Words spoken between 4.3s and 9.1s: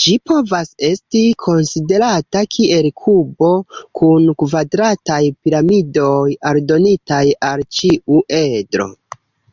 kvadrataj piramidoj aldonitaj al ĉiu edro.